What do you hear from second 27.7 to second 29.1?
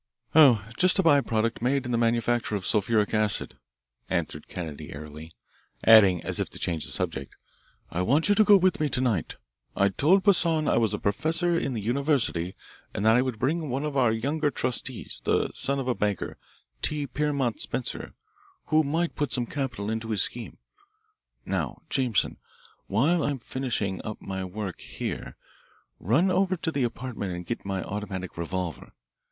automatic revolver.